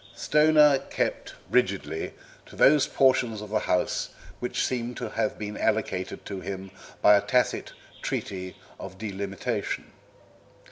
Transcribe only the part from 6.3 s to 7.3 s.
him by a